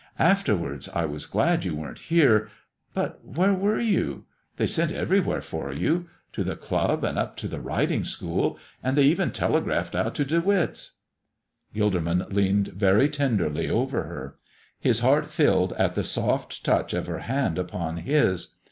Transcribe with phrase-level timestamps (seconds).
[0.17, 2.49] Afterwards I was glad you weren't here.
[2.95, 4.25] But where were you?
[4.57, 8.97] They sent everywhere for you to the club and up to the riding school, and
[8.97, 10.93] they even telegraphed out to De Witt's."
[11.75, 14.37] Gilderman leaned very tenderly over her.
[14.79, 18.55] His heart filled at the soft touch of her hand upon his.